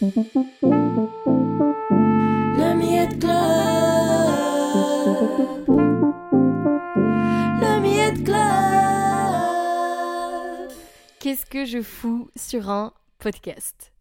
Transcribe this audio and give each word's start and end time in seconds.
Le 0.00 0.06
Miette 2.74 3.18
Club. 3.18 3.32
Le. 7.60 8.28
Qu'est-ce 11.18 11.46
que 11.46 11.64
je 11.64 11.82
fous 11.82 12.30
sur 12.36 12.70
un 12.70 12.92
podcast? 13.18 13.92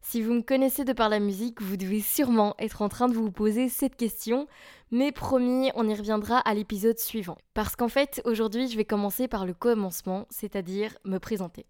Si 0.00 0.22
vous 0.22 0.32
me 0.32 0.42
connaissez 0.42 0.84
de 0.84 0.92
par 0.92 1.08
la 1.08 1.18
musique, 1.18 1.60
vous 1.60 1.76
devez 1.76 2.00
sûrement 2.00 2.54
être 2.60 2.80
en 2.82 2.88
train 2.88 3.08
de 3.08 3.14
vous 3.14 3.32
poser 3.32 3.68
cette 3.68 3.96
question, 3.96 4.46
mais 4.92 5.10
promis, 5.10 5.72
on 5.74 5.88
y 5.88 5.94
reviendra 5.94 6.38
à 6.38 6.54
l'épisode 6.54 7.00
suivant. 7.00 7.38
Parce 7.52 7.74
qu'en 7.74 7.88
fait, 7.88 8.22
aujourd'hui, 8.26 8.68
je 8.68 8.76
vais 8.76 8.84
commencer 8.84 9.26
par 9.26 9.44
le 9.44 9.54
commencement, 9.54 10.26
c'est-à-dire 10.30 10.96
me 11.04 11.18
présenter. 11.18 11.66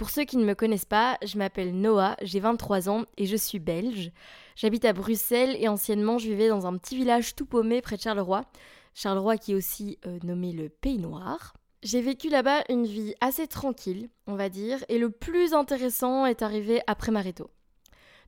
Pour 0.00 0.08
ceux 0.08 0.24
qui 0.24 0.38
ne 0.38 0.46
me 0.46 0.54
connaissent 0.54 0.86
pas, 0.86 1.18
je 1.22 1.36
m'appelle 1.36 1.78
Noah, 1.78 2.16
j'ai 2.22 2.40
23 2.40 2.88
ans 2.88 3.04
et 3.18 3.26
je 3.26 3.36
suis 3.36 3.58
belge. 3.58 4.12
J'habite 4.56 4.86
à 4.86 4.94
Bruxelles 4.94 5.54
et 5.60 5.68
anciennement 5.68 6.16
je 6.16 6.30
vivais 6.30 6.48
dans 6.48 6.66
un 6.66 6.78
petit 6.78 6.96
village 6.96 7.34
tout 7.34 7.44
paumé 7.44 7.82
près 7.82 7.98
de 7.98 8.00
Charleroi. 8.00 8.46
Charleroi 8.94 9.36
qui 9.36 9.52
est 9.52 9.54
aussi 9.54 9.98
euh, 10.06 10.18
nommé 10.22 10.52
le 10.52 10.70
Pays 10.70 10.96
Noir. 10.96 11.52
J'ai 11.82 12.00
vécu 12.00 12.30
là-bas 12.30 12.64
une 12.70 12.86
vie 12.86 13.12
assez 13.20 13.46
tranquille, 13.46 14.08
on 14.26 14.36
va 14.36 14.48
dire, 14.48 14.82
et 14.88 14.96
le 14.96 15.10
plus 15.10 15.52
intéressant 15.52 16.24
est 16.24 16.40
arrivé 16.40 16.80
après 16.86 17.12
Mareto. 17.12 17.50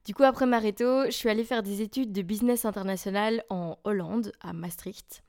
Du 0.04 0.12
coup, 0.12 0.24
après 0.24 0.44
Mareto, 0.44 1.06
je 1.06 1.12
suis 1.12 1.30
allée 1.30 1.42
faire 1.42 1.62
des 1.62 1.80
études 1.80 2.12
de 2.12 2.20
business 2.20 2.66
international 2.66 3.44
en 3.48 3.78
Hollande, 3.84 4.32
à 4.42 4.52
Maastricht. 4.52 5.22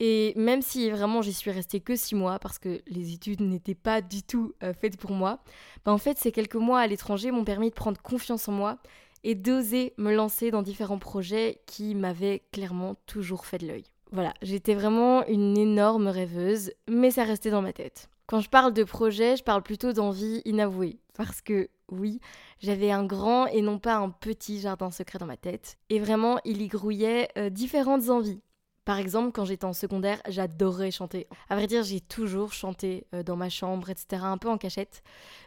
Et 0.00 0.32
même 0.36 0.62
si 0.62 0.90
vraiment 0.90 1.22
j'y 1.22 1.32
suis 1.32 1.50
restée 1.50 1.80
que 1.80 1.94
six 1.94 2.14
mois 2.14 2.38
parce 2.38 2.58
que 2.58 2.80
les 2.86 3.12
études 3.12 3.40
n'étaient 3.40 3.74
pas 3.74 4.00
du 4.00 4.22
tout 4.22 4.54
euh, 4.62 4.72
faites 4.74 4.96
pour 4.96 5.12
moi, 5.12 5.38
bah 5.84 5.92
en 5.92 5.98
fait 5.98 6.18
ces 6.18 6.32
quelques 6.32 6.56
mois 6.56 6.80
à 6.80 6.86
l'étranger 6.86 7.30
m'ont 7.30 7.44
permis 7.44 7.70
de 7.70 7.74
prendre 7.74 8.00
confiance 8.02 8.48
en 8.48 8.52
moi 8.52 8.78
et 9.22 9.34
d'oser 9.34 9.94
me 9.96 10.14
lancer 10.14 10.50
dans 10.50 10.62
différents 10.62 10.98
projets 10.98 11.60
qui 11.66 11.94
m'avaient 11.94 12.42
clairement 12.52 12.96
toujours 13.06 13.46
fait 13.46 13.58
de 13.58 13.66
l'œil. 13.66 13.84
Voilà, 14.12 14.34
j'étais 14.42 14.74
vraiment 14.74 15.26
une 15.26 15.56
énorme 15.56 16.08
rêveuse, 16.08 16.72
mais 16.88 17.10
ça 17.10 17.24
restait 17.24 17.50
dans 17.50 17.62
ma 17.62 17.72
tête. 17.72 18.08
Quand 18.26 18.40
je 18.40 18.48
parle 18.48 18.72
de 18.72 18.84
projet, 18.84 19.36
je 19.36 19.42
parle 19.42 19.62
plutôt 19.62 19.92
d'envie 19.92 20.40
inavouée. 20.44 20.98
Parce 21.14 21.42
que 21.42 21.68
oui, 21.90 22.20
j'avais 22.58 22.90
un 22.90 23.04
grand 23.04 23.46
et 23.46 23.60
non 23.60 23.78
pas 23.78 23.96
un 23.96 24.10
petit 24.10 24.60
jardin 24.60 24.90
secret 24.90 25.18
dans 25.18 25.26
ma 25.26 25.36
tête. 25.36 25.76
Et 25.90 26.00
vraiment, 26.00 26.38
il 26.44 26.62
y 26.62 26.68
grouillait 26.68 27.28
euh, 27.36 27.50
différentes 27.50 28.08
envies. 28.08 28.40
Par 28.84 28.98
exemple, 28.98 29.32
quand 29.32 29.46
j'étais 29.46 29.64
en 29.64 29.72
secondaire, 29.72 30.20
j'adorais 30.28 30.90
chanter. 30.90 31.26
À 31.48 31.56
vrai 31.56 31.66
dire, 31.66 31.82
j'ai 31.82 32.00
toujours 32.00 32.52
chanté 32.52 33.06
euh, 33.14 33.22
dans 33.22 33.36
ma 33.36 33.48
chambre, 33.48 33.88
etc., 33.88 34.22
un 34.24 34.36
peu 34.36 34.48
en 34.48 34.58
cachette. 34.58 35.02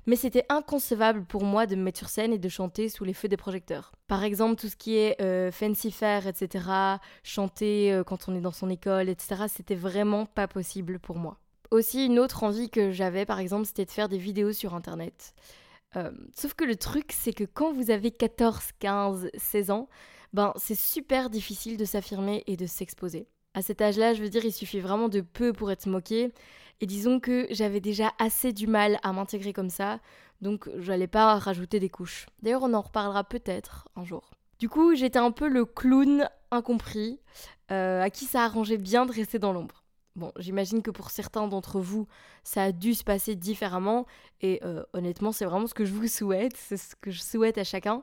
Mais 0.07 0.15
c'était 0.15 0.45
inconcevable 0.49 1.23
pour 1.23 1.43
moi 1.43 1.67
de 1.67 1.75
me 1.75 1.83
mettre 1.83 1.99
sur 1.99 2.09
scène 2.09 2.33
et 2.33 2.39
de 2.39 2.49
chanter 2.49 2.89
sous 2.89 3.03
les 3.03 3.13
feux 3.13 3.27
des 3.27 3.37
projecteurs. 3.37 3.91
Par 4.07 4.23
exemple, 4.23 4.59
tout 4.59 4.69
ce 4.69 4.75
qui 4.75 4.95
est 4.97 5.21
euh, 5.21 5.51
fancy 5.51 5.91
fair, 5.91 6.25
etc., 6.25 6.65
chanter 7.21 7.93
euh, 7.93 8.03
quand 8.03 8.27
on 8.27 8.35
est 8.35 8.41
dans 8.41 8.51
son 8.51 8.69
école, 8.69 9.07
etc., 9.07 9.43
c'était 9.47 9.75
vraiment 9.75 10.25
pas 10.25 10.47
possible 10.47 10.97
pour 10.97 11.17
moi. 11.17 11.37
Aussi, 11.69 12.07
une 12.07 12.17
autre 12.17 12.43
envie 12.43 12.71
que 12.71 12.91
j'avais, 12.91 13.25
par 13.25 13.39
exemple, 13.39 13.65
c'était 13.65 13.85
de 13.85 13.91
faire 13.91 14.09
des 14.09 14.17
vidéos 14.17 14.53
sur 14.53 14.73
Internet. 14.73 15.35
sauf 16.35 16.53
que 16.53 16.63
le 16.63 16.75
truc, 16.75 17.11
c'est 17.11 17.33
que 17.33 17.43
quand 17.43 17.73
vous 17.73 17.91
avez 17.91 18.11
14, 18.11 18.71
15, 18.79 19.29
16 19.35 19.71
ans, 19.71 19.89
ben 20.37 20.53
c'est 20.55 20.75
super 20.75 21.31
difficile 21.31 21.77
de 21.77 21.83
s'affirmer 21.83 22.43
et 22.45 22.57
de 22.57 22.67
s'exposer. 22.67 23.27
À 23.55 23.63
cet 23.63 23.81
âge-là, 23.81 24.13
je 24.13 24.21
veux 24.21 24.29
dire, 24.29 24.45
il 24.45 24.53
suffit 24.53 24.79
vraiment 24.79 25.09
de 25.09 25.21
peu 25.21 25.51
pour 25.51 25.71
être 25.71 25.87
moqué. 25.87 26.31
Et 26.79 26.85
disons 26.85 27.19
que 27.19 27.47
j'avais 27.49 27.79
déjà 27.79 28.13
assez 28.19 28.53
du 28.53 28.67
mal 28.67 28.99
à 29.01 29.13
m'intégrer 29.13 29.51
comme 29.51 29.71
ça, 29.71 29.99
donc 30.41 30.69
j'allais 30.77 31.07
pas 31.07 31.39
rajouter 31.39 31.79
des 31.79 31.89
couches. 31.89 32.27
D'ailleurs, 32.43 32.61
on 32.61 32.75
en 32.75 32.81
reparlera 32.81 33.23
peut-être 33.23 33.87
un 33.95 34.05
jour. 34.05 34.29
Du 34.59 34.69
coup, 34.69 34.93
j'étais 34.93 35.17
un 35.17 35.31
peu 35.31 35.47
le 35.47 35.65
clown 35.65 36.29
incompris, 36.51 37.19
euh, 37.71 38.03
à 38.03 38.11
qui 38.11 38.25
ça 38.25 38.43
arrangeait 38.43 38.77
bien 38.77 39.07
de 39.07 39.13
rester 39.13 39.39
dans 39.39 39.53
l'ombre. 39.53 39.83
Bon, 40.17 40.31
j'imagine 40.39 40.81
que 40.81 40.89
pour 40.89 41.11
certains 41.11 41.47
d'entre 41.47 41.79
vous, 41.79 42.07
ça 42.43 42.63
a 42.63 42.71
dû 42.71 42.95
se 42.95 43.03
passer 43.03 43.35
différemment. 43.35 44.07
Et 44.41 44.59
euh, 44.63 44.83
honnêtement, 44.93 45.31
c'est 45.31 45.45
vraiment 45.45 45.67
ce 45.67 45.75
que 45.75 45.85
je 45.85 45.93
vous 45.93 46.07
souhaite. 46.07 46.57
C'est 46.57 46.77
ce 46.77 46.95
que 46.95 47.11
je 47.11 47.21
souhaite 47.21 47.59
à 47.59 47.63
chacun. 47.63 48.01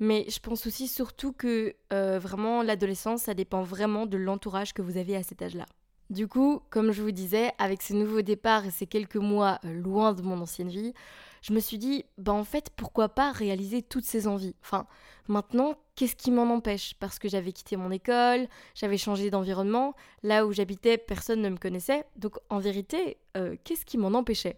Mais 0.00 0.26
je 0.28 0.40
pense 0.40 0.66
aussi 0.66 0.88
surtout 0.88 1.32
que 1.32 1.76
euh, 1.92 2.18
vraiment, 2.18 2.62
l'adolescence, 2.62 3.22
ça 3.22 3.34
dépend 3.34 3.62
vraiment 3.62 4.06
de 4.06 4.16
l'entourage 4.16 4.74
que 4.74 4.82
vous 4.82 4.96
avez 4.96 5.14
à 5.14 5.22
cet 5.22 5.40
âge-là. 5.40 5.66
Du 6.10 6.26
coup, 6.26 6.60
comme 6.68 6.90
je 6.90 7.00
vous 7.00 7.12
disais, 7.12 7.52
avec 7.58 7.80
ce 7.80 7.94
nouveau 7.94 8.22
départ 8.22 8.66
et 8.66 8.72
ces 8.72 8.86
quelques 8.86 9.16
mois 9.16 9.60
euh, 9.64 9.72
loin 9.72 10.14
de 10.14 10.22
mon 10.22 10.40
ancienne 10.40 10.68
vie, 10.68 10.92
je 11.42 11.52
me 11.52 11.60
suis 11.60 11.78
dit, 11.78 12.04
bah 12.18 12.32
en 12.32 12.44
fait, 12.44 12.70
pourquoi 12.76 13.08
pas 13.08 13.32
réaliser 13.32 13.82
toutes 13.82 14.04
ces 14.04 14.26
envies? 14.26 14.54
Enfin, 14.62 14.86
maintenant, 15.28 15.74
qu'est-ce 15.96 16.16
qui 16.16 16.30
m'en 16.30 16.44
empêche? 16.44 16.94
Parce 16.94 17.18
que 17.18 17.28
j'avais 17.28 17.52
quitté 17.52 17.76
mon 17.76 17.90
école, 17.90 18.48
j'avais 18.74 18.96
changé 18.96 19.28
d'environnement, 19.30 19.94
là 20.22 20.46
où 20.46 20.52
j'habitais, 20.52 20.98
personne 20.98 21.42
ne 21.42 21.48
me 21.48 21.56
connaissait, 21.56 22.04
donc 22.16 22.36
en 22.48 22.58
vérité, 22.58 23.18
euh, 23.36 23.56
qu'est-ce 23.64 23.84
qui 23.84 23.98
m'en 23.98 24.14
empêchait? 24.14 24.56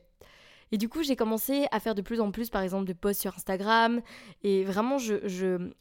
Et 0.72 0.78
du 0.78 0.88
coup, 0.88 1.02
j'ai 1.02 1.16
commencé 1.16 1.66
à 1.70 1.80
faire 1.80 1.94
de 1.94 2.02
plus 2.02 2.20
en 2.20 2.30
plus, 2.30 2.50
par 2.50 2.62
exemple, 2.62 2.86
de 2.86 2.92
posts 2.92 3.20
sur 3.20 3.34
Instagram. 3.34 4.02
Et 4.42 4.64
vraiment, 4.64 4.98
je, 4.98 5.16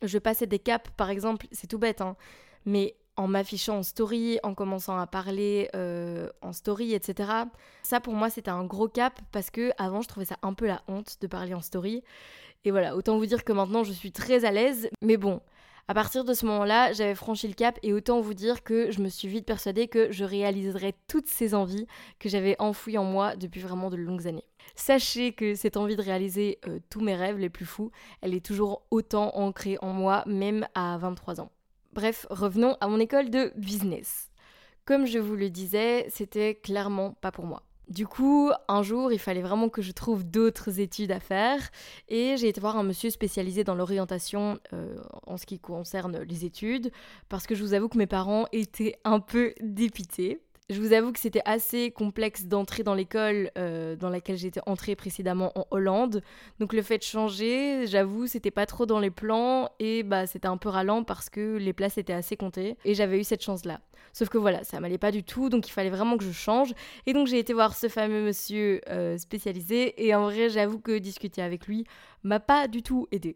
je, 0.01 0.17
passais 0.19 0.45
des 0.45 0.59
caps, 0.59 0.89
par 0.95 1.09
exemple, 1.09 1.47
c'est 1.51 1.67
tout 1.67 1.79
bête, 1.79 2.01
hein, 2.01 2.15
mais 2.65 2.95
en 3.15 3.27
m'affichant 3.27 3.77
en 3.77 3.83
story, 3.83 4.39
en 4.43 4.53
commençant 4.53 4.97
à 4.97 5.07
parler 5.07 5.69
euh, 5.75 6.29
en 6.41 6.53
story, 6.53 6.93
etc. 6.93 7.29
Ça 7.83 7.99
pour 7.99 8.13
moi 8.13 8.29
c'était 8.29 8.51
un 8.51 8.65
gros 8.65 8.87
cap 8.87 9.19
parce 9.31 9.49
que 9.49 9.71
avant 9.77 10.01
je 10.01 10.07
trouvais 10.07 10.25
ça 10.25 10.37
un 10.41 10.53
peu 10.53 10.67
la 10.67 10.81
honte 10.87 11.17
de 11.21 11.27
parler 11.27 11.53
en 11.53 11.61
story. 11.61 12.03
Et 12.65 12.71
voilà, 12.71 12.95
autant 12.95 13.17
vous 13.17 13.25
dire 13.25 13.43
que 13.43 13.53
maintenant 13.53 13.83
je 13.83 13.91
suis 13.91 14.11
très 14.11 14.45
à 14.45 14.51
l'aise, 14.51 14.89
mais 15.01 15.17
bon, 15.17 15.41
à 15.89 15.93
partir 15.93 16.23
de 16.23 16.33
ce 16.33 16.45
moment-là, 16.45 16.93
j'avais 16.93 17.13
franchi 17.13 17.45
le 17.45 17.55
cap 17.55 17.77
et 17.83 17.91
autant 17.91 18.21
vous 18.21 18.33
dire 18.33 18.63
que 18.63 18.89
je 18.89 19.01
me 19.01 19.09
suis 19.09 19.27
vite 19.27 19.45
persuadée 19.45 19.89
que 19.89 20.13
je 20.13 20.23
réaliserais 20.23 20.93
toutes 21.09 21.27
ces 21.27 21.53
envies 21.53 21.87
que 22.19 22.29
j'avais 22.29 22.55
enfouies 22.59 22.97
en 22.97 23.03
moi 23.03 23.35
depuis 23.35 23.59
vraiment 23.59 23.89
de 23.89 23.97
longues 23.97 24.25
années. 24.25 24.45
Sachez 24.75 25.33
que 25.33 25.55
cette 25.55 25.75
envie 25.75 25.97
de 25.97 26.01
réaliser 26.01 26.59
euh, 26.67 26.79
tous 26.89 27.01
mes 27.01 27.15
rêves 27.15 27.37
les 27.37 27.49
plus 27.49 27.65
fous, 27.65 27.91
elle 28.21 28.33
est 28.33 28.45
toujours 28.45 28.83
autant 28.91 29.35
ancrée 29.35 29.77
en 29.81 29.91
moi, 29.91 30.23
même 30.25 30.65
à 30.73 30.97
23 30.97 31.41
ans. 31.41 31.51
Bref, 31.93 32.25
revenons 32.31 32.75
à 32.81 32.87
mon 32.87 32.99
école 32.99 33.29
de 33.29 33.53
business. 33.55 34.31
Comme 34.83 35.05
je 35.05 35.19
vous 35.19 35.35
le 35.35 35.51
disais, 35.51 36.07
c'était 36.09 36.55
clairement 36.55 37.11
pas 37.21 37.31
pour 37.31 37.45
moi. 37.45 37.61
Du 37.87 38.07
coup, 38.07 38.49
un 38.67 38.81
jour, 38.81 39.11
il 39.11 39.19
fallait 39.19 39.43
vraiment 39.43 39.69
que 39.69 39.83
je 39.83 39.91
trouve 39.91 40.23
d'autres 40.23 40.79
études 40.79 41.11
à 41.11 41.19
faire 41.19 41.59
et 42.09 42.35
j'ai 42.37 42.47
été 42.47 42.59
voir 42.59 42.77
un 42.77 42.83
monsieur 42.83 43.11
spécialisé 43.11 43.63
dans 43.63 43.75
l'orientation 43.75 44.57
euh, 44.73 44.95
en 45.27 45.37
ce 45.37 45.45
qui 45.45 45.59
concerne 45.59 46.17
les 46.23 46.45
études 46.45 46.91
parce 47.29 47.45
que 47.45 47.53
je 47.53 47.61
vous 47.61 47.75
avoue 47.75 47.89
que 47.89 47.97
mes 47.99 48.07
parents 48.07 48.47
étaient 48.51 48.95
un 49.03 49.19
peu 49.19 49.53
dépités. 49.61 50.41
Je 50.69 50.79
vous 50.79 50.93
avoue 50.93 51.11
que 51.11 51.19
c'était 51.19 51.41
assez 51.43 51.91
complexe 51.91 52.45
d'entrer 52.45 52.83
dans 52.83 52.93
l'école 52.93 53.51
euh, 53.57 53.97
dans 53.97 54.09
laquelle 54.09 54.37
j'étais 54.37 54.61
entrée 54.65 54.95
précédemment 54.95 55.51
en 55.55 55.67
Hollande. 55.71 56.23
Donc 56.59 56.71
le 56.71 56.81
fait 56.81 56.97
de 56.99 57.03
changer, 57.03 57.85
j'avoue, 57.85 58.27
c'était 58.27 58.49
pas 58.49 58.65
trop 58.65 58.85
dans 58.85 59.01
les 59.01 59.11
plans 59.11 59.69
et 59.79 60.03
bah 60.03 60.25
c'était 60.25 60.47
un 60.47 60.55
peu 60.55 60.69
ralent 60.69 61.03
parce 61.03 61.29
que 61.29 61.57
les 61.57 61.73
places 61.73 61.97
étaient 61.97 62.13
assez 62.13 62.37
comptées 62.37 62.77
et 62.85 62.95
j'avais 62.95 63.19
eu 63.19 63.25
cette 63.25 63.43
chance-là. 63.43 63.81
Sauf 64.13 64.29
que 64.29 64.37
voilà, 64.37 64.63
ça 64.63 64.79
m'allait 64.79 64.97
pas 64.97 65.11
du 65.11 65.25
tout, 65.25 65.49
donc 65.49 65.67
il 65.67 65.71
fallait 65.71 65.89
vraiment 65.89 66.15
que 66.17 66.23
je 66.23 66.31
change. 66.31 66.73
Et 67.07 67.13
donc 67.13 67.27
j'ai 67.27 67.39
été 67.39 67.51
voir 67.51 67.75
ce 67.75 67.89
fameux 67.89 68.23
monsieur 68.23 68.79
euh, 68.87 69.17
spécialisé 69.17 70.05
et 70.07 70.15
en 70.15 70.23
vrai, 70.23 70.47
j'avoue 70.47 70.79
que 70.79 70.97
discuter 70.97 71.41
avec 71.41 71.67
lui 71.67 71.85
m'a 72.23 72.39
pas 72.39 72.69
du 72.69 72.83
tout 72.83 73.09
aidé. 73.11 73.35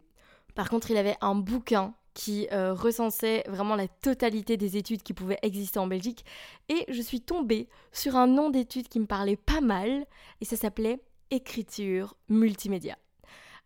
Par 0.55 0.69
contre, 0.69 0.91
il 0.91 0.97
avait 0.97 1.17
un 1.19 1.35
bouquin 1.35 1.93
qui 2.17 2.47
euh, 2.51 2.73
recensait 2.73 3.43
vraiment 3.47 3.75
la 3.75 3.87
totalité 3.87 4.57
des 4.57 4.75
études 4.75 5.03
qui 5.03 5.13
pouvaient 5.13 5.37
exister 5.43 5.77
en 5.77 5.85
Belgique. 5.85 6.25
Et 6.67 6.83
je 6.89 6.99
suis 6.99 7.21
tombée 7.21 7.69
sur 7.91 8.15
un 8.15 8.25
nom 8.25 8.49
d'études 8.49 8.87
qui 8.87 8.99
me 8.99 9.05
parlait 9.05 9.35
pas 9.35 9.61
mal, 9.61 10.07
et 10.41 10.45
ça 10.45 10.55
s'appelait 10.55 10.99
écriture 11.29 12.17
multimédia. 12.27 12.97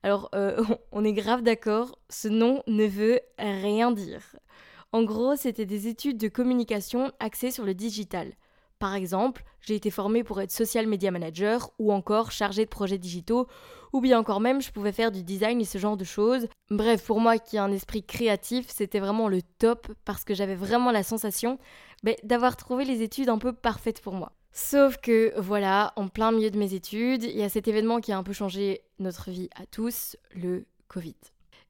Alors, 0.03 0.29
euh, 0.35 0.61
on 0.91 1.05
est 1.05 1.13
grave 1.13 1.43
d'accord, 1.43 1.97
ce 2.09 2.27
nom 2.27 2.61
ne 2.67 2.85
veut 2.85 3.21
rien 3.39 3.89
dire. 3.89 4.35
En 4.91 5.03
gros, 5.03 5.37
c'était 5.37 5.65
des 5.65 5.87
études 5.87 6.17
de 6.17 6.27
communication 6.27 7.13
axées 7.21 7.51
sur 7.51 7.63
le 7.63 7.73
digital. 7.73 8.33
Par 8.81 8.95
exemple, 8.95 9.43
j'ai 9.59 9.75
été 9.75 9.91
formée 9.91 10.23
pour 10.23 10.41
être 10.41 10.49
social 10.49 10.87
media 10.87 11.11
manager 11.11 11.69
ou 11.77 11.93
encore 11.93 12.31
chargée 12.31 12.65
de 12.65 12.69
projets 12.69 12.97
digitaux, 12.97 13.45
ou 13.93 14.01
bien 14.01 14.17
encore 14.17 14.39
même 14.39 14.59
je 14.59 14.71
pouvais 14.71 14.91
faire 14.91 15.11
du 15.11 15.21
design 15.21 15.61
et 15.61 15.65
ce 15.65 15.77
genre 15.77 15.97
de 15.97 16.03
choses. 16.03 16.47
Bref, 16.71 17.05
pour 17.05 17.19
moi 17.19 17.37
qui 17.37 17.57
ai 17.57 17.59
un 17.59 17.71
esprit 17.71 18.03
créatif, 18.03 18.65
c'était 18.69 18.99
vraiment 18.99 19.27
le 19.27 19.43
top 19.59 19.87
parce 20.03 20.23
que 20.23 20.33
j'avais 20.33 20.55
vraiment 20.55 20.89
la 20.89 21.03
sensation 21.03 21.59
ben, 22.01 22.15
d'avoir 22.23 22.57
trouvé 22.57 22.83
les 22.83 23.03
études 23.03 23.29
un 23.29 23.37
peu 23.37 23.53
parfaites 23.53 24.01
pour 24.01 24.13
moi. 24.13 24.31
Sauf 24.51 24.97
que 24.97 25.31
voilà, 25.39 25.93
en 25.95 26.07
plein 26.07 26.31
milieu 26.31 26.49
de 26.49 26.57
mes 26.57 26.73
études, 26.73 27.21
il 27.21 27.37
y 27.37 27.43
a 27.43 27.49
cet 27.49 27.67
événement 27.67 27.99
qui 27.99 28.11
a 28.11 28.17
un 28.17 28.23
peu 28.23 28.33
changé 28.33 28.81
notre 28.97 29.29
vie 29.29 29.49
à 29.61 29.67
tous, 29.67 30.17
le 30.33 30.65
Covid. 30.87 31.17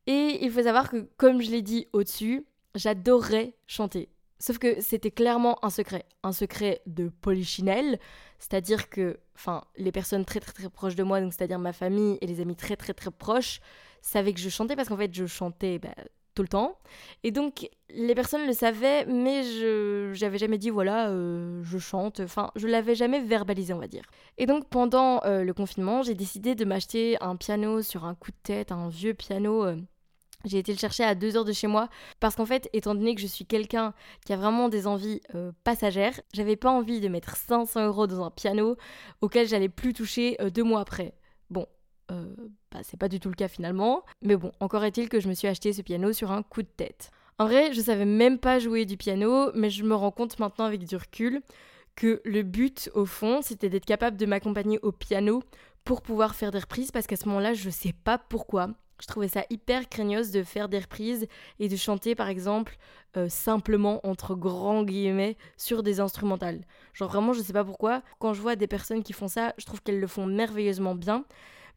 Et 0.08 0.40
il 0.42 0.50
faut 0.50 0.63
savoir 0.63 0.90
que, 0.90 1.10
comme 1.18 1.42
je 1.42 1.52
l'ai 1.52 1.62
dit 1.62 1.90
au-dessus, 1.92 2.46
j'adorais 2.74 3.54
chanter 3.68 4.08
Sauf 4.42 4.58
que 4.58 4.82
c'était 4.82 5.12
clairement 5.12 5.64
un 5.64 5.70
secret, 5.70 6.04
un 6.24 6.32
secret 6.32 6.82
de 6.88 7.10
polichinelle, 7.22 8.00
c'est-à-dire 8.40 8.90
que, 8.90 9.20
enfin, 9.36 9.64
les 9.78 9.92
personnes 9.92 10.26
très 10.26 10.40
très 10.40 10.52
très 10.52 10.70
proches 10.70 10.96
de 10.96 11.04
moi, 11.04 11.22
donc 11.22 11.32
c'est-à-dire 11.34 11.60
ma 11.60 11.74
famille 11.74 12.18
et 12.22 12.28
les 12.28 12.42
amis 12.42 12.56
très 12.56 12.76
très 12.76 12.94
très 12.94 13.12
proches, 13.12 13.62
savaient 14.02 14.34
que 14.34 14.40
je 14.40 14.50
chantais 14.50 14.76
parce 14.76 14.90
qu'en 14.90 14.98
fait 14.98 15.14
je 15.14 15.28
chantais 15.28 15.78
bah, 15.80 15.94
tout 16.34 16.42
le 16.42 16.48
temps. 16.48 16.80
Et 17.24 17.32
donc 17.32 17.70
les 17.90 18.16
personnes 18.16 18.48
le 18.48 18.54
savaient, 18.54 19.06
mais 19.06 19.44
je 19.44 20.12
j'avais 20.14 20.40
jamais 20.40 20.58
dit 20.58 20.72
voilà, 20.72 21.10
euh, 21.10 21.62
je 21.64 21.78
chante, 21.78 22.20
enfin, 22.22 22.50
je 22.56 22.68
l'avais 22.68 22.96
jamais 22.96 23.20
verbalisé, 23.22 23.74
on 23.74 23.80
va 23.80 23.88
dire. 23.88 24.06
Et 24.40 24.48
donc 24.48 24.68
pendant 24.70 25.22
euh, 25.26 25.44
le 25.44 25.54
confinement, 25.54 26.02
j'ai 26.02 26.16
décidé 26.16 26.56
de 26.56 26.66
m'acheter 26.66 27.18
un 27.22 27.36
piano 27.36 27.82
sur 27.84 28.06
un 28.06 28.16
coup 28.16 28.32
de 28.32 28.38
tête, 28.44 28.72
un 28.72 28.90
vieux 28.90 29.14
piano. 29.14 29.66
euh, 29.66 29.76
j'ai 30.46 30.60
été 30.60 30.72
le 30.72 30.78
chercher 30.78 31.04
à 31.04 31.16
deux 31.16 31.38
heures 31.38 31.46
de 31.46 31.54
chez 31.54 31.68
moi 31.68 31.90
parce 32.20 32.36
qu'en 32.36 32.46
fait, 32.46 32.70
étant 32.74 32.96
donné 32.96 33.16
que 33.16 33.22
je 33.22 33.28
suis 33.28 33.46
quelqu'un 33.46 33.94
qui 34.26 34.34
a 34.34 34.38
vraiment 34.38 34.70
des 34.70 34.88
envies 34.88 35.22
euh, 35.36 35.52
passagères, 35.64 36.20
j'avais 36.34 36.56
pas 36.56 36.72
envie 36.72 37.00
de 37.00 37.08
mettre 37.08 37.36
500 37.36 37.86
euros 37.86 38.08
dans 38.08 38.24
un 38.24 38.32
piano 38.32 38.76
auquel 39.22 39.48
j'allais 39.48 39.70
plus 39.70 39.94
toucher 39.94 40.38
euh, 40.42 40.50
deux 40.50 40.64
mois 40.64 40.82
après. 40.82 41.14
Bon, 41.50 41.68
euh, 42.12 42.36
bah, 42.72 42.80
c'est 42.84 42.98
pas 43.00 43.08
du 43.08 43.20
tout 43.20 43.30
le 43.30 43.36
cas 43.36 43.48
finalement, 43.48 44.04
mais 44.22 44.36
bon, 44.36 44.52
encore 44.60 44.84
est-il 44.84 45.10
que 45.10 45.20
je 45.20 45.28
me 45.28 45.34
suis 45.34 45.48
acheté 45.48 45.74
ce 45.74 45.82
piano 45.82 46.14
sur 46.14 46.32
un 46.32 46.44
coup 46.44 46.62
de 46.62 46.68
tête. 46.68 47.12
En 47.40 47.46
vrai, 47.46 47.74
je 47.74 47.82
savais 47.82 48.06
même 48.06 48.38
pas 48.38 48.60
jouer 48.60 48.86
du 48.86 48.98
piano, 48.98 49.52
mais 49.56 49.70
je 49.70 49.84
me 49.84 49.96
rends 49.96 50.12
compte 50.12 50.38
maintenant 50.40 50.66
avec 50.66 50.84
du 50.84 50.96
recul 50.96 51.42
que 51.96 52.22
le 52.24 52.44
but, 52.44 52.90
au 52.94 53.06
fond, 53.06 53.42
c'était 53.42 53.70
d'être 53.70 53.86
capable 53.86 54.18
de 54.18 54.26
m'accompagner 54.26 54.80
au 54.82 54.92
piano 54.92 55.44
pour 55.84 56.02
pouvoir 56.02 56.36
faire 56.36 56.52
des 56.52 56.60
reprises 56.60 56.92
parce 56.92 57.08
qu'à 57.08 57.16
ce 57.16 57.28
moment-là, 57.28 57.54
je 57.54 57.70
sais 57.70 57.94
pas 57.94 58.18
pourquoi. 58.18 58.70
Je 59.01 59.07
trouvais 59.07 59.27
ça 59.27 59.44
hyper 59.50 59.89
craignos 59.89 60.30
de 60.31 60.44
faire 60.44 60.69
des 60.69 60.80
reprises 60.80 61.27
et 61.59 61.68
de 61.68 61.75
chanter 61.75 62.13
par 62.13 62.30
exemple 62.30 62.77
euh, 63.18 63.27
simplement 63.27 64.00
entre 64.07 64.36
grands 64.36 64.83
guillemets 64.83 65.38
sur 65.57 65.81
des 65.81 66.00
instrumentales. 66.00 66.62
Genre 66.94 67.09
vraiment 67.09 67.33
je 67.33 67.42
sais 67.42 67.51
pas 67.51 67.65
pourquoi, 67.65 68.03
quand 68.19 68.33
je 68.33 68.42
vois 68.42 68.56
des 68.56 68.68
personnes 68.68 69.01
qui 69.01 69.13
font 69.13 69.27
ça, 69.27 69.53
je 69.57 69.65
trouve 69.65 69.81
qu'elles 69.81 70.00
le 70.00 70.07
font 70.07 70.27
merveilleusement 70.27 70.94
bien. 70.94 71.25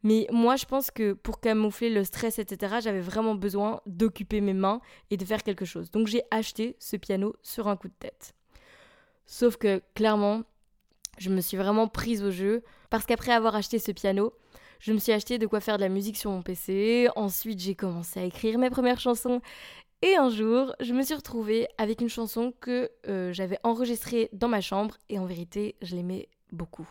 Mais 0.03 0.27
moi 0.31 0.55
je 0.55 0.65
pense 0.65 0.91
que 0.91 1.13
pour 1.13 1.39
camoufler 1.39 1.89
le 1.89 2.03
stress 2.03 2.37
etc 2.37 2.75
j'avais 2.79 3.01
vraiment 3.01 3.33
besoin 3.33 3.81
d'occuper 3.87 4.39
mes 4.39 4.53
mains 4.53 4.79
et 5.09 5.17
de 5.17 5.25
faire 5.25 5.41
quelque 5.41 5.65
chose. 5.65 5.89
Donc 5.89 6.05
j'ai 6.05 6.21
acheté 6.29 6.75
ce 6.79 6.95
piano 6.95 7.35
sur 7.41 7.67
un 7.67 7.75
coup 7.75 7.87
de 7.87 7.95
tête. 7.97 8.35
Sauf 9.25 9.57
que 9.57 9.81
clairement 9.95 10.43
je 11.17 11.31
me 11.31 11.41
suis 11.41 11.57
vraiment 11.57 11.87
prise 11.87 12.23
au 12.23 12.29
jeu 12.29 12.63
parce 12.91 13.05
qu'après 13.05 13.31
avoir 13.31 13.55
acheté 13.55 13.79
ce 13.79 13.91
piano, 13.91 14.33
je 14.85 14.93
me 14.93 14.99
suis 14.99 15.11
acheté 15.11 15.39
de 15.39 15.47
quoi 15.47 15.61
faire 15.61 15.77
de 15.77 15.81
la 15.81 15.89
musique 15.89 16.15
sur 16.15 16.29
mon 16.29 16.43
PC. 16.43 17.07
Ensuite, 17.15 17.59
j'ai 17.59 17.73
commencé 17.73 18.19
à 18.19 18.23
écrire 18.23 18.59
mes 18.59 18.69
premières 18.69 18.99
chansons. 18.99 19.41
Et 20.03 20.15
un 20.15 20.29
jour, 20.29 20.75
je 20.79 20.93
me 20.93 21.01
suis 21.01 21.15
retrouvée 21.15 21.67
avec 21.79 22.01
une 22.01 22.09
chanson 22.09 22.53
que 22.61 22.91
euh, 23.07 23.33
j'avais 23.33 23.57
enregistrée 23.63 24.29
dans 24.31 24.47
ma 24.47 24.61
chambre. 24.61 24.97
Et 25.09 25.17
en 25.17 25.25
vérité, 25.25 25.73
je 25.81 25.95
l'aimais 25.95 26.29
beaucoup. 26.51 26.87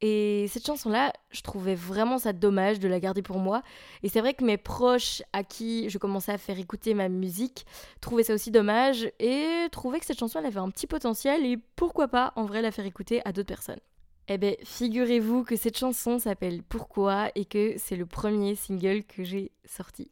Et 0.00 0.46
cette 0.48 0.64
chanson-là, 0.64 1.12
je 1.30 1.42
trouvais 1.42 1.74
vraiment 1.74 2.16
ça 2.16 2.32
dommage 2.32 2.80
de 2.80 2.88
la 2.88 2.98
garder 2.98 3.20
pour 3.20 3.40
moi. 3.40 3.60
Et 4.02 4.08
c'est 4.08 4.20
vrai 4.20 4.32
que 4.32 4.44
mes 4.44 4.56
proches 4.56 5.22
à 5.34 5.44
qui 5.44 5.90
je 5.90 5.98
commençais 5.98 6.32
à 6.32 6.38
faire 6.38 6.58
écouter 6.58 6.94
ma 6.94 7.10
musique 7.10 7.66
trouvaient 8.00 8.22
ça 8.22 8.32
aussi 8.32 8.50
dommage 8.50 9.10
et 9.18 9.66
trouvaient 9.70 10.00
que 10.00 10.06
cette 10.06 10.18
chanson 10.18 10.38
avait 10.38 10.56
un 10.56 10.70
petit 10.70 10.86
potentiel 10.86 11.44
et 11.44 11.58
pourquoi 11.76 12.08
pas 12.08 12.32
en 12.36 12.46
vrai 12.46 12.62
la 12.62 12.70
faire 12.70 12.86
écouter 12.86 13.20
à 13.26 13.32
d'autres 13.32 13.48
personnes. 13.48 13.80
Eh 14.28 14.38
bien, 14.38 14.54
figurez-vous 14.64 15.44
que 15.44 15.54
cette 15.54 15.78
chanson 15.78 16.18
s'appelle 16.18 16.62
Pourquoi 16.64 17.30
et 17.36 17.44
que 17.44 17.74
c'est 17.76 17.94
le 17.94 18.06
premier 18.06 18.56
single 18.56 19.04
que 19.04 19.22
j'ai 19.22 19.52
sorti. 19.64 20.10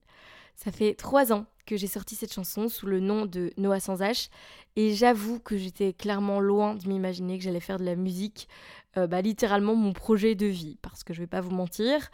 Ça 0.55 0.71
fait 0.71 0.95
trois 0.95 1.33
ans 1.33 1.47
que 1.67 1.77
j'ai 1.77 1.89
sorti 1.89 2.15
cette 2.15 2.33
chanson 2.33 2.69
sous 2.69 2.87
le 2.87 3.01
nom 3.01 3.27
de 3.27 3.51
Noah 3.57 3.81
sans 3.81 4.01
H 4.01 4.29
et 4.77 4.95
j'avoue 4.95 5.41
que 5.41 5.57
j'étais 5.57 5.93
clairement 5.93 6.39
loin 6.39 6.77
de 6.77 6.87
m'imaginer 6.87 7.39
que 7.39 7.45
j'allais 7.45 7.59
faire 7.59 7.79
de 7.79 7.85
la 7.85 7.97
musique, 7.97 8.49
euh, 8.97 9.09
bah, 9.09 9.21
littéralement 9.21 9.75
mon 9.75 9.93
projet 9.93 10.37
de 10.37 10.47
vie, 10.47 10.79
parce 10.81 11.03
que 11.03 11.13
je 11.13 11.19
vais 11.21 11.27
pas 11.27 11.41
vous 11.41 11.51
mentir, 11.51 12.11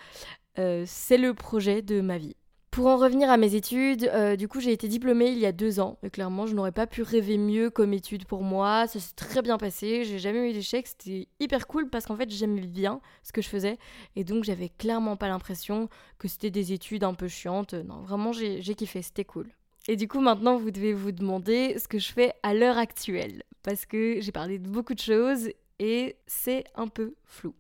euh, 0.58 0.84
c'est 0.86 1.18
le 1.18 1.34
projet 1.34 1.82
de 1.82 2.00
ma 2.00 2.16
vie. 2.16 2.36
Pour 2.70 2.86
en 2.86 2.96
revenir 2.96 3.28
à 3.30 3.36
mes 3.36 3.56
études, 3.56 4.08
euh, 4.14 4.36
du 4.36 4.46
coup 4.46 4.60
j'ai 4.60 4.70
été 4.70 4.86
diplômée 4.86 5.30
il 5.30 5.38
y 5.38 5.46
a 5.46 5.50
deux 5.50 5.80
ans. 5.80 5.98
Et 6.04 6.10
clairement, 6.10 6.46
je 6.46 6.54
n'aurais 6.54 6.70
pas 6.70 6.86
pu 6.86 7.02
rêver 7.02 7.36
mieux 7.36 7.68
comme 7.68 7.92
étude 7.92 8.26
pour 8.26 8.44
moi. 8.44 8.86
Ça 8.86 9.00
s'est 9.00 9.16
très 9.16 9.42
bien 9.42 9.58
passé. 9.58 10.04
J'ai 10.04 10.20
jamais 10.20 10.48
eu 10.48 10.52
d'échec. 10.52 10.86
C'était 10.86 11.26
hyper 11.40 11.66
cool 11.66 11.90
parce 11.90 12.06
qu'en 12.06 12.14
fait 12.14 12.30
j'aimais 12.30 12.60
bien 12.60 13.00
ce 13.24 13.32
que 13.32 13.42
je 13.42 13.48
faisais. 13.48 13.76
Et 14.14 14.22
donc 14.22 14.44
j'avais 14.44 14.68
clairement 14.68 15.16
pas 15.16 15.26
l'impression 15.26 15.88
que 16.18 16.28
c'était 16.28 16.52
des 16.52 16.72
études 16.72 17.02
un 17.02 17.14
peu 17.14 17.26
chiantes. 17.26 17.74
Non, 17.74 18.02
vraiment 18.02 18.30
j'ai 18.32 18.62
kiffé. 18.76 19.02
C'était 19.02 19.24
cool. 19.24 19.48
Et 19.88 19.96
du 19.96 20.06
coup 20.06 20.20
maintenant 20.20 20.56
vous 20.56 20.70
devez 20.70 20.92
vous 20.92 21.10
demander 21.10 21.76
ce 21.76 21.88
que 21.88 21.98
je 21.98 22.12
fais 22.12 22.34
à 22.44 22.54
l'heure 22.54 22.78
actuelle. 22.78 23.42
Parce 23.64 23.84
que 23.84 24.20
j'ai 24.20 24.32
parlé 24.32 24.60
de 24.60 24.68
beaucoup 24.68 24.94
de 24.94 25.00
choses 25.00 25.48
et 25.80 26.16
c'est 26.28 26.62
un 26.76 26.86
peu 26.86 27.14
flou. 27.24 27.52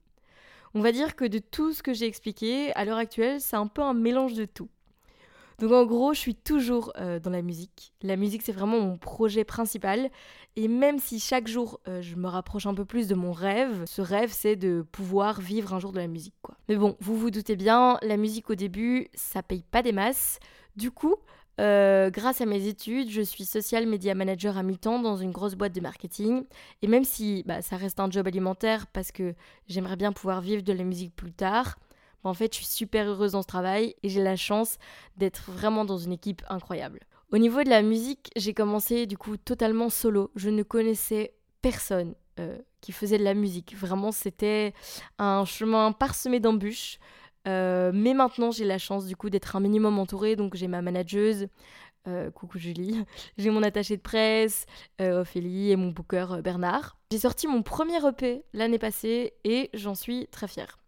On 0.72 0.82
va 0.82 0.92
dire 0.92 1.16
que 1.16 1.24
de 1.24 1.40
tout 1.40 1.72
ce 1.72 1.82
que 1.82 1.92
j'ai 1.92 2.06
expliqué, 2.06 2.72
à 2.76 2.84
l'heure 2.84 2.98
actuelle, 2.98 3.40
c'est 3.40 3.56
un 3.56 3.66
peu 3.66 3.82
un 3.82 3.94
mélange 3.94 4.34
de 4.34 4.44
tout. 4.44 4.68
Donc 5.60 5.72
en 5.72 5.84
gros, 5.84 6.14
je 6.14 6.18
suis 6.18 6.34
toujours 6.34 6.90
euh, 6.96 7.20
dans 7.20 7.28
la 7.28 7.42
musique. 7.42 7.92
La 8.02 8.16
musique, 8.16 8.40
c'est 8.40 8.52
vraiment 8.52 8.80
mon 8.80 8.96
projet 8.96 9.44
principal. 9.44 10.10
Et 10.56 10.68
même 10.68 10.98
si 10.98 11.20
chaque 11.20 11.48
jour, 11.48 11.80
euh, 11.86 12.00
je 12.00 12.16
me 12.16 12.28
rapproche 12.28 12.64
un 12.64 12.72
peu 12.72 12.86
plus 12.86 13.06
de 13.08 13.14
mon 13.14 13.32
rêve, 13.32 13.84
ce 13.84 14.00
rêve, 14.00 14.32
c'est 14.32 14.56
de 14.56 14.86
pouvoir 14.90 15.38
vivre 15.38 15.74
un 15.74 15.78
jour 15.78 15.92
de 15.92 15.98
la 15.98 16.06
musique. 16.06 16.34
Mais 16.70 16.76
bon, 16.76 16.96
vous 17.00 17.14
vous 17.14 17.30
doutez 17.30 17.56
bien, 17.56 17.98
la 18.00 18.16
musique 18.16 18.48
au 18.48 18.54
début, 18.54 19.08
ça 19.12 19.42
paye 19.42 19.62
pas 19.70 19.82
des 19.82 19.92
masses. 19.92 20.38
Du 20.76 20.90
coup, 20.90 21.16
euh, 21.60 22.08
grâce 22.08 22.40
à 22.40 22.46
mes 22.46 22.66
études, 22.66 23.10
je 23.10 23.20
suis 23.20 23.44
social 23.44 23.86
media 23.86 24.14
manager 24.14 24.56
à 24.56 24.62
mi-temps 24.62 24.98
dans 24.98 25.16
une 25.16 25.30
grosse 25.30 25.56
boîte 25.56 25.74
de 25.74 25.82
marketing. 25.82 26.44
Et 26.80 26.86
même 26.86 27.04
si 27.04 27.44
bah, 27.46 27.60
ça 27.60 27.76
reste 27.76 28.00
un 28.00 28.10
job 28.10 28.26
alimentaire 28.26 28.86
parce 28.86 29.12
que 29.12 29.34
j'aimerais 29.68 29.96
bien 29.96 30.12
pouvoir 30.12 30.40
vivre 30.40 30.62
de 30.62 30.72
la 30.72 30.84
musique 30.84 31.14
plus 31.14 31.32
tard, 31.32 31.76
en 32.24 32.34
fait, 32.34 32.52
je 32.52 32.58
suis 32.58 32.66
super 32.66 33.08
heureuse 33.08 33.32
dans 33.32 33.42
ce 33.42 33.46
travail 33.46 33.94
et 34.02 34.08
j'ai 34.08 34.22
la 34.22 34.36
chance 34.36 34.78
d'être 35.16 35.50
vraiment 35.50 35.84
dans 35.84 35.98
une 35.98 36.12
équipe 36.12 36.42
incroyable. 36.48 37.00
Au 37.32 37.38
niveau 37.38 37.62
de 37.62 37.70
la 37.70 37.82
musique, 37.82 38.30
j'ai 38.36 38.54
commencé 38.54 39.06
du 39.06 39.16
coup 39.16 39.36
totalement 39.36 39.88
solo. 39.88 40.32
Je 40.34 40.50
ne 40.50 40.62
connaissais 40.64 41.34
personne 41.62 42.14
euh, 42.40 42.58
qui 42.80 42.92
faisait 42.92 43.18
de 43.18 43.24
la 43.24 43.34
musique. 43.34 43.76
Vraiment, 43.76 44.10
c'était 44.10 44.74
un 45.18 45.44
chemin 45.44 45.92
parsemé 45.92 46.40
d'embûches. 46.40 46.98
Euh, 47.46 47.92
mais 47.94 48.14
maintenant, 48.14 48.50
j'ai 48.50 48.64
la 48.64 48.78
chance 48.78 49.06
du 49.06 49.16
coup 49.16 49.30
d'être 49.30 49.54
un 49.54 49.60
minimum 49.60 49.98
entourée. 49.98 50.34
Donc, 50.34 50.56
j'ai 50.56 50.66
ma 50.66 50.82
manageuse, 50.82 51.46
euh, 52.08 52.30
coucou 52.32 52.58
Julie, 52.58 53.04
j'ai 53.38 53.50
mon 53.50 53.62
attaché 53.62 53.96
de 53.96 54.02
presse, 54.02 54.66
Ophélie 54.98 55.70
et 55.70 55.76
mon 55.76 55.90
booker 55.90 56.40
Bernard. 56.42 56.96
J'ai 57.12 57.18
sorti 57.18 57.46
mon 57.46 57.62
premier 57.62 58.04
EP 58.04 58.42
l'année 58.54 58.78
passée 58.78 59.34
et 59.44 59.70
j'en 59.72 59.94
suis 59.94 60.26
très 60.28 60.48
fière. 60.48 60.79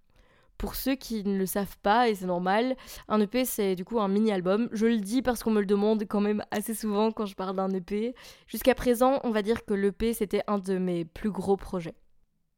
Pour 0.62 0.76
ceux 0.76 0.94
qui 0.94 1.24
ne 1.24 1.36
le 1.36 1.44
savent 1.44 1.76
pas, 1.82 2.08
et 2.08 2.14
c'est 2.14 2.26
normal, 2.26 2.76
un 3.08 3.20
EP 3.20 3.44
c'est 3.44 3.74
du 3.74 3.84
coup 3.84 3.98
un 3.98 4.06
mini-album. 4.06 4.68
Je 4.70 4.86
le 4.86 4.98
dis 4.98 5.20
parce 5.20 5.42
qu'on 5.42 5.50
me 5.50 5.58
le 5.58 5.66
demande 5.66 6.04
quand 6.08 6.20
même 6.20 6.44
assez 6.52 6.72
souvent 6.72 7.10
quand 7.10 7.26
je 7.26 7.34
parle 7.34 7.56
d'un 7.56 7.69
EP. 7.70 8.14
Jusqu'à 8.46 8.76
présent, 8.76 9.19
on 9.24 9.32
va 9.32 9.42
dire 9.42 9.64
que 9.64 9.74
l'EP 9.74 10.12
c'était 10.12 10.42
un 10.46 10.58
de 10.58 10.78
mes 10.78 11.04
plus 11.04 11.32
gros 11.32 11.56
projets. 11.56 11.96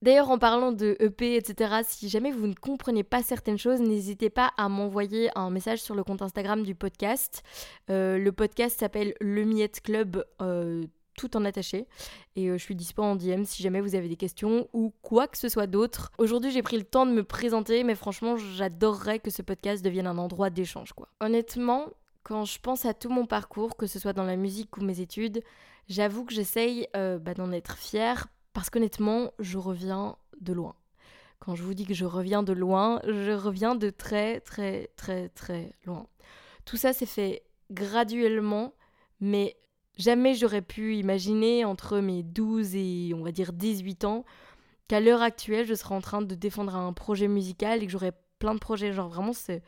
D'ailleurs, 0.02 0.28
en 0.28 0.37
parlant 0.37 0.70
de 0.70 0.99
EP, 1.00 1.34
etc., 1.34 1.76
si 1.82 2.11
jamais 2.11 2.30
vous 2.30 2.46
ne 2.46 2.52
comprenez 2.52 3.04
pas 3.04 3.23
certaines 3.23 3.56
choses, 3.56 3.80
n'hésitez 3.80 4.28
pas 4.28 4.52
à 4.58 4.68
m'envoyer 4.68 5.30
un 5.34 5.49
message 5.49 5.80
sur 5.80 5.94
le 5.94 6.04
compte 6.04 6.20
Instagram 6.20 6.62
du 6.62 6.75
podcast. 6.75 7.42
Euh, 7.88 8.18
le 8.18 8.32
podcast 8.32 8.78
s'appelle 8.80 9.14
Le 9.23 9.46
Miette 9.46 9.80
Club. 9.80 10.23
euh, 10.42 10.84
tout 11.14 11.37
en 11.37 11.44
attaché 11.44 11.87
et 12.37 12.49
euh, 12.49 12.59
je 12.59 12.62
suis 12.62 12.75
dispo 12.75 13.02
en 13.02 13.16
DM 13.16 13.44
si 13.44 13.62
jamais 13.62 13.80
vous 13.80 13.94
avez 13.94 14.09
des 14.09 14.16
questions 14.16 14.68
ou 14.73 14.92
quoi 15.02 15.26
que 15.26 15.38
ce 15.38 15.49
soit 15.49 15.66
d'autre. 15.66 16.11
Aujourd'hui 16.18 16.50
j'ai 16.50 16.62
pris 16.62 16.76
le 16.76 16.85
temps 16.85 17.06
de 17.06 17.12
me 17.12 17.25
présenter 17.25 17.85
mais 17.85 17.94
franchement 17.94 18.37
j'adorerais 18.37 19.18
que 19.18 19.30
ce 19.30 19.42
podcast 19.42 19.85
devienne 19.85 20.06
un 20.06 20.18
endroit 20.18 20.50
d'échange 20.50 20.92
quoi. 20.92 21.09
Honnêtement, 21.21 21.90
quand 22.23 22.44
je 22.44 22.59
pense 22.59 22.85
à 22.85 22.94
tout 22.94 23.11
mon 23.11 23.26
parcours, 23.26 23.76
que 23.76 23.87
ce 23.87 23.99
soit 23.99 24.12
dans 24.12 24.25
la 24.25 24.37
musique 24.37 24.76
ou 24.76 24.80
mes 24.80 25.00
études, 25.00 25.42
j'avoue 25.88 26.25
que 26.25 26.33
j'essaye 26.33 26.88
euh, 26.97 27.18
bah, 27.18 27.35
d'en 27.35 27.52
être 27.52 27.76
fière 27.76 28.28
parce 28.52 28.71
qu'honnêtement 28.71 29.33
je 29.38 29.59
reviens 29.59 30.16
de 30.40 30.52
loin. 30.52 30.75
Quand 31.38 31.54
je 31.54 31.62
vous 31.62 31.75
dis 31.75 31.85
que 31.85 31.94
je 31.94 32.06
reviens 32.06 32.42
de 32.42 32.52
loin, 32.52 33.00
je 33.06 33.33
reviens 33.33 33.75
de 33.75 33.90
très 33.90 34.40
très 34.40 34.88
très 34.97 35.28
très 35.30 35.73
loin. 35.85 36.06
Tout 36.64 36.76
ça 36.76 36.92
s'est 36.92 37.06
fait 37.06 37.42
graduellement 37.71 38.75
mais 39.21 39.56
Jamais 39.96 40.34
j'aurais 40.34 40.62
pu 40.62 40.96
imaginer 40.96 41.64
entre 41.64 41.98
mes 42.00 42.22
12 42.22 42.74
et 42.74 43.12
on 43.14 43.22
va 43.22 43.30
dire 43.30 43.52
18 43.52 44.04
ans 44.04 44.24
qu'à 44.88 45.00
l'heure 45.00 45.22
actuelle 45.22 45.66
je 45.66 45.74
serais 45.74 45.94
en 45.94 46.00
train 46.00 46.20
de 46.20 46.34
défendre 46.34 46.74
un 46.74 46.92
projet 46.92 47.28
musical 47.28 47.82
et 47.82 47.86
que 47.86 47.92
j'aurais 47.92 48.12
plein 48.38 48.54
de 48.54 48.58
projets. 48.58 48.92
Genre 48.92 49.08
vraiment 49.08 49.32
c'est. 49.32 49.62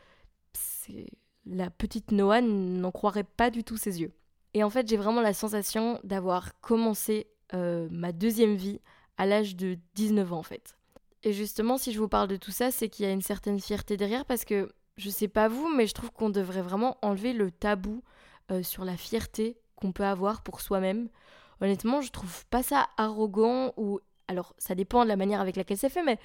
La 1.45 1.71
petite 1.71 2.11
Noah 2.11 2.41
n'en 2.41 2.91
croirait 2.91 3.25
pas 3.25 3.51
du 3.51 3.63
tout 3.63 3.77
ses 3.77 4.01
yeux. 4.01 4.13
Et 4.55 4.65
en 4.65 4.71
fait 4.71 4.89
j'ai 4.89 4.97
vraiment 4.97 5.21
la 5.21 5.35
sensation 5.35 6.01
d'avoir 6.03 6.61
commencé 6.61 7.29
euh, 7.55 7.89
ma 7.91 8.11
deuxième 8.11 8.57
vie 8.57 8.81
à 9.17 9.27
l'âge 9.27 9.55
de 9.55 9.79
19 9.95 10.33
ans 10.33 10.39
en 10.39 10.43
fait. 10.43 10.77
Et 11.23 11.33
justement 11.33 11.79
si 11.79 11.93
je 11.93 12.01
vous 12.01 12.09
parle 12.09 12.29
de 12.29 12.37
tout 12.37 12.51
ça 12.51 12.73
c'est 12.73 12.89
qu'il 12.89 13.05
y 13.05 13.09
a 13.09 13.13
une 13.13 13.23
certaine 13.23 13.61
fierté 13.61 13.97
derrière 13.97 14.25
parce 14.25 14.45
que 14.45 14.73
je 14.97 15.11
sais 15.11 15.29
pas 15.29 15.47
vous 15.47 15.69
mais 15.69 15.87
je 15.87 15.95
trouve 15.95 16.11
qu'on 16.11 16.31
devrait 16.31 16.63
vraiment 16.63 16.97
enlever 17.03 17.33
le 17.33 17.53
tabou 17.53 18.03
euh, 18.51 18.65
sur 18.65 18.85
la 18.85 18.97
fierté 18.97 19.57
qu'on 19.77 19.93
peut 19.93 20.05
avoir 20.05 20.43
pour 20.43 20.61
soi-même. 20.61 21.09
honnêtement, 21.61 22.01
je 22.01 22.11
trouve 22.11 22.47
pas 22.47 22.63
ça 22.63 22.89
arrogant 22.97 23.73
ou. 23.77 24.01
Alors, 24.29 24.55
ça 24.59 24.75
dépend 24.75 25.05
de 25.05 25.09
la 25.09 25.17
manière 25.17 25.41
avec 25.41 25.57
laquelle 25.57 25.79
c'est 25.79 25.89
fait, 25.89 26.03
mais 26.03 26.19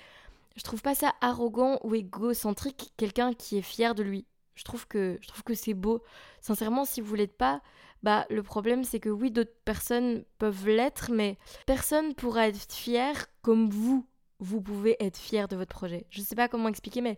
je 0.56 0.64
trouve 0.64 0.82
pas 0.82 0.96
ça 0.96 1.14
arrogant 1.22 1.80
ou 1.84 1.96
égocentrique, 1.96 2.94
quelqu'un 2.98 3.34
qui 3.34 3.58
est 3.58 3.62
fier 3.62 3.94
de 3.96 4.04
lui. 4.04 4.26
Je 4.56 4.64
trouve 4.64 4.88
que, 4.88 5.18
je 5.22 5.28
trouve 5.28 5.44
que 5.44 5.54
c'est 5.54 5.74
beau. 5.74 6.04
Sincèrement, 6.42 6.86
si 6.86 7.00
vous 7.02 7.16
l'êtes 7.16 7.38
pas, 7.38 7.62
bah 8.04 8.26
le 8.30 8.44
problème 8.44 8.84
c'est 8.84 9.00
que 9.00 9.10
oui, 9.10 9.32
d'autres 9.32 9.56
personnes 9.66 10.24
peuvent 10.40 10.68
l'être, 10.68 11.12
mais 11.12 11.38
personne 11.66 12.14
pourra 12.16 12.48
être 12.48 12.72
fier 12.72 13.28
comme 13.42 13.70
vous. 13.70 14.06
Vous 14.40 14.62
pouvez 14.62 14.98
être 15.00 15.18
fier 15.18 15.48
de 15.48 15.56
votre 15.56 15.74
projet. 15.74 16.06
Je 16.10 16.22
sais 16.22 16.36
pas 16.36 16.48
comment 16.48 16.68
expliquer, 16.68 17.02
mais 17.02 17.18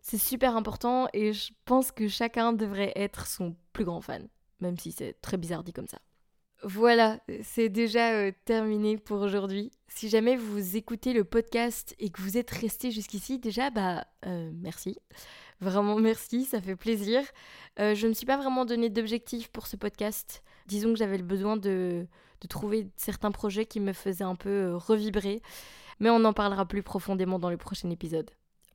c'est 0.00 0.18
super 0.18 0.56
important 0.56 1.08
et 1.12 1.32
je 1.32 1.52
pense 1.64 1.92
que 1.92 2.08
chacun 2.08 2.52
devrait 2.52 2.92
être 2.96 3.26
son 3.26 3.56
plus 3.72 3.84
grand 3.84 4.00
fan, 4.00 4.28
même 4.62 4.78
si 4.78 4.92
c'est 4.92 5.20
très 5.20 5.36
bizarre 5.36 5.64
dit 5.64 5.72
comme 5.72 5.88
ça. 5.88 5.98
Voilà, 6.64 7.18
c'est 7.42 7.68
déjà 7.68 8.12
euh, 8.12 8.30
terminé 8.44 8.96
pour 8.96 9.20
aujourd'hui. 9.20 9.72
Si 9.88 10.08
jamais 10.08 10.36
vous 10.36 10.76
écoutez 10.76 11.12
le 11.12 11.24
podcast 11.24 11.96
et 11.98 12.08
que 12.08 12.22
vous 12.22 12.38
êtes 12.38 12.50
resté 12.50 12.92
jusqu'ici, 12.92 13.40
déjà, 13.40 13.70
bah 13.70 14.06
euh, 14.26 14.50
merci. 14.54 14.96
Vraiment 15.60 15.96
merci, 15.98 16.44
ça 16.44 16.60
fait 16.60 16.76
plaisir. 16.76 17.22
Euh, 17.80 17.96
je 17.96 18.04
ne 18.04 18.10
me 18.10 18.14
suis 18.14 18.26
pas 18.26 18.36
vraiment 18.36 18.64
donné 18.64 18.90
d'objectif 18.90 19.48
pour 19.48 19.66
ce 19.66 19.76
podcast. 19.76 20.44
Disons 20.66 20.92
que 20.92 20.98
j'avais 20.98 21.18
le 21.18 21.24
besoin 21.24 21.56
de, 21.56 22.06
de, 22.40 22.46
trouver 22.46 22.86
certains 22.96 23.32
projets 23.32 23.66
qui 23.66 23.80
me 23.80 23.92
faisaient 23.92 24.22
un 24.22 24.36
peu 24.36 24.76
revibrer. 24.76 25.42
Mais 25.98 26.10
on 26.10 26.24
en 26.24 26.32
parlera 26.32 26.64
plus 26.64 26.84
profondément 26.84 27.40
dans 27.40 27.50
le 27.50 27.56
prochain 27.56 27.90
épisode. 27.90 28.30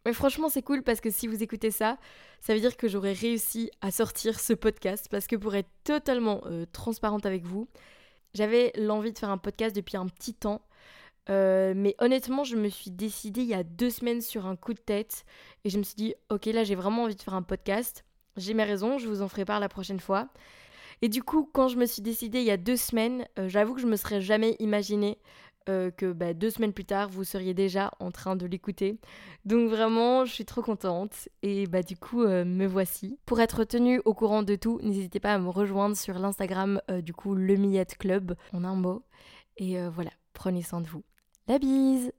Mais 0.08 0.14
franchement, 0.14 0.48
c'est 0.48 0.62
cool 0.62 0.84
parce 0.84 1.02
que 1.02 1.10
si 1.10 1.28
vous 1.28 1.44
écoutez 1.44 1.70
ça, 1.70 1.98
ça 2.40 2.54
veut 2.54 2.62
dire 2.62 2.78
que 2.78 2.88
j'aurais 2.88 3.12
réussi 3.12 3.70
à 3.82 3.92
sortir 3.92 4.40
ce 4.40 4.54
podcast. 4.54 5.10
Parce 5.12 5.28
que 5.28 5.36
pour 5.36 5.54
être 5.54 5.68
totalement 5.84 6.44
euh, 6.46 6.66
transparente 6.72 7.26
avec 7.26 7.44
vous, 7.44 7.68
j'avais 8.34 8.72
l'envie 8.78 9.12
de 9.12 9.20
faire 9.20 9.32
un 9.32 9.38
podcast 9.38 9.76
depuis 9.76 9.98
un 9.98 10.08
petit 10.08 10.34
temps. 10.34 10.62
Euh, 11.30 11.74
mais 11.76 11.94
honnêtement, 12.00 12.46
je 12.46 12.56
me 12.56 12.70
suis 12.70 12.90
décidée 12.90 13.42
il 13.42 13.50
y 13.50 13.54
a 13.54 13.64
deux 13.66 13.90
semaines 13.90 14.22
sur 14.22 14.46
un 14.46 14.56
coup 14.56 14.74
de 14.74 14.80
tête. 14.80 15.26
Et 15.66 15.70
je 15.70 15.78
me 15.78 15.84
suis 15.84 15.96
dit, 15.96 16.16
ok, 16.30 16.46
là 16.46 16.64
j'ai 16.64 16.76
vraiment 16.76 17.04
envie 17.04 17.16
de 17.16 17.22
faire 17.22 17.34
un 17.34 17.44
podcast. 17.44 18.06
J'ai 18.38 18.54
mes 18.54 18.64
raisons, 18.64 19.00
je 19.00 19.10
vous 19.10 19.22
en 19.22 19.28
ferai 19.28 19.44
part 19.44 19.60
la 19.60 19.68
prochaine 19.68 20.00
fois. 20.00 20.30
Et 21.02 21.10
du 21.10 21.22
coup, 21.22 21.50
quand 21.52 21.68
je 21.68 21.76
me 21.76 21.86
suis 21.86 22.02
décidée 22.02 22.40
il 22.40 22.46
y 22.46 22.52
a 22.52 22.56
deux 22.56 22.78
semaines, 22.78 23.28
euh, 23.38 23.50
j'avoue 23.50 23.76
que 23.76 23.82
je 23.82 23.88
me 23.88 23.98
serais 23.98 24.22
jamais 24.22 24.56
imaginé 24.60 25.18
euh, 25.70 25.92
que 25.92 26.12
bah, 26.12 26.34
deux 26.34 26.50
semaines 26.50 26.74
plus 26.74 26.86
tard, 26.86 27.10
vous 27.10 27.24
seriez 27.24 27.54
déjà 27.54 27.92
en 28.00 28.12
train 28.12 28.36
de 28.36 28.46
l'écouter. 28.46 29.00
Donc 29.46 29.70
vraiment, 29.70 30.26
je 30.26 30.34
suis 30.34 30.46
trop 30.46 30.62
contente. 30.62 31.30
Et 31.42 31.68
bah 31.68 31.84
du 31.84 31.98
coup, 31.98 32.24
euh, 32.24 32.46
me 32.46 32.66
voici. 32.66 33.20
Pour 33.26 33.40
être 33.40 33.64
tenu 33.64 34.02
au 34.06 34.14
courant 34.14 34.44
de 34.44 34.56
tout, 34.56 34.80
n'hésitez 34.82 35.20
pas 35.20 35.34
à 35.34 35.40
me 35.40 35.50
rejoindre 35.50 35.96
sur 35.96 36.20
l'Instagram 36.20 36.82
euh, 36.90 37.02
du 37.02 37.14
coup 37.14 37.36
le 37.36 37.56
Millette 37.56 37.98
Club 37.98 38.36
en 38.54 38.64
un 38.64 38.76
mot. 38.76 39.04
Et 39.58 39.82
voilà, 39.88 40.12
prenez 40.34 40.62
soin 40.62 40.82
de 40.82 40.88
vous. 40.88 41.04
La 41.48 41.58
bise 41.58 42.12